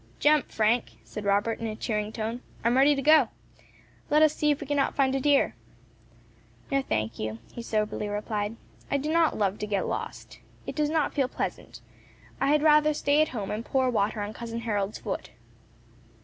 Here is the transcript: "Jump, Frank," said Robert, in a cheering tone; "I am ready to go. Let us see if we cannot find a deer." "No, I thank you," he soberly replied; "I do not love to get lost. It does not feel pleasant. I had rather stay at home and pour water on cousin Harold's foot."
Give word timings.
"Jump, 0.19 0.49
Frank," 0.49 0.93
said 1.03 1.25
Robert, 1.25 1.59
in 1.59 1.67
a 1.67 1.75
cheering 1.75 2.11
tone; 2.11 2.41
"I 2.63 2.69
am 2.69 2.75
ready 2.75 2.95
to 2.95 3.03
go. 3.03 3.29
Let 4.09 4.23
us 4.23 4.33
see 4.33 4.49
if 4.49 4.59
we 4.59 4.65
cannot 4.65 4.95
find 4.95 5.13
a 5.13 5.19
deer." 5.19 5.53
"No, 6.71 6.79
I 6.79 6.81
thank 6.81 7.19
you," 7.19 7.37
he 7.53 7.61
soberly 7.61 8.07
replied; 8.07 8.55
"I 8.89 8.97
do 8.97 9.13
not 9.13 9.37
love 9.37 9.59
to 9.59 9.67
get 9.67 9.85
lost. 9.87 10.39
It 10.65 10.73
does 10.75 10.89
not 10.89 11.13
feel 11.13 11.27
pleasant. 11.27 11.81
I 12.41 12.47
had 12.47 12.63
rather 12.63 12.95
stay 12.95 13.21
at 13.21 13.27
home 13.29 13.51
and 13.51 13.63
pour 13.63 13.91
water 13.91 14.21
on 14.21 14.33
cousin 14.33 14.61
Harold's 14.61 14.97
foot." 14.97 15.29